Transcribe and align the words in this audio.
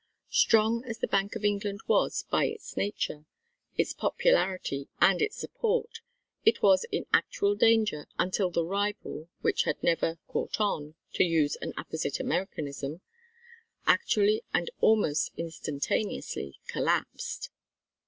Strong 0.31 0.83
as 0.85 0.97
the 0.97 1.07
Bank 1.07 1.35
of 1.35 1.45
England 1.45 1.81
was 1.85 2.25
by 2.31 2.45
its 2.45 2.75
nature, 2.75 3.27
its 3.77 3.93
popularity, 3.93 4.87
and 4.99 5.21
its 5.21 5.37
support, 5.37 5.99
it 6.43 6.63
was 6.63 6.85
in 6.85 7.05
actual 7.13 7.53
danger 7.53 8.07
until 8.17 8.49
the 8.49 8.65
rival 8.65 9.29
which 9.41 9.65
had 9.65 9.77
never 9.83 10.17
"caught 10.27 10.59
on" 10.59 10.95
to 11.13 11.23
use 11.23 11.55
an 11.57 11.71
apposite 11.77 12.19
Americanism 12.19 13.01
actually 13.85 14.43
and 14.55 14.71
almost 14.79 15.29
instantaneously 15.37 16.59
collapsed. 16.67 17.51